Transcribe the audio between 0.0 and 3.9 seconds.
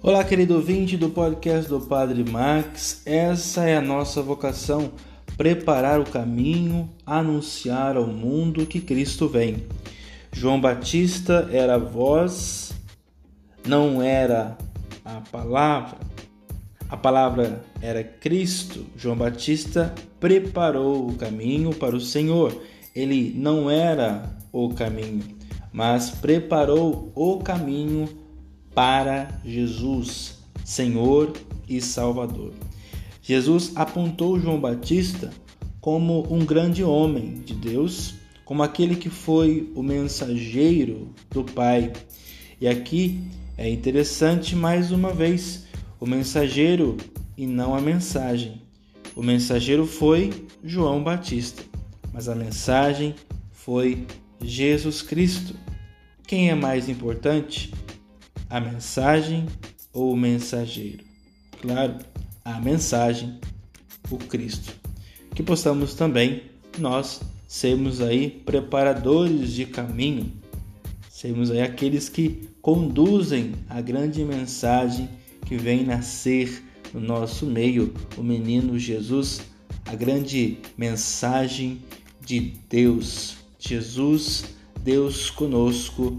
Olá, querido ouvinte do podcast do Padre Max. Essa é a